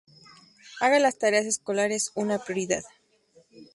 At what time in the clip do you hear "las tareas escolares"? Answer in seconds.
0.97-2.09